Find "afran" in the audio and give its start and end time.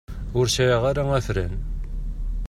1.19-1.53